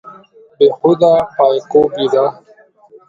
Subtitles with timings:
[0.57, 2.25] بې هوده پایکوبي ده.